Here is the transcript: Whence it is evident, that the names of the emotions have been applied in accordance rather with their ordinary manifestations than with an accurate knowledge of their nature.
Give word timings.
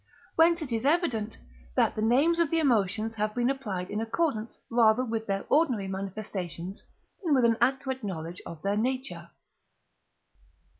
Whence 0.35 0.63
it 0.63 0.71
is 0.71 0.83
evident, 0.83 1.37
that 1.75 1.93
the 1.93 2.01
names 2.01 2.39
of 2.39 2.49
the 2.49 2.57
emotions 2.57 3.13
have 3.13 3.35
been 3.35 3.51
applied 3.51 3.91
in 3.91 4.01
accordance 4.01 4.57
rather 4.71 5.05
with 5.05 5.27
their 5.27 5.45
ordinary 5.47 5.87
manifestations 5.87 6.81
than 7.23 7.35
with 7.35 7.45
an 7.45 7.55
accurate 7.61 8.03
knowledge 8.03 8.41
of 8.43 8.63
their 8.63 8.77
nature. 8.77 9.29